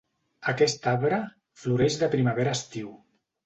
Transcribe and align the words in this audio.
Aquest 0.53 0.87
arbre 0.93 1.21
floreix 1.67 2.01
de 2.05 2.13
primavera 2.17 2.57
a 2.59 2.63
estiu. 2.63 2.93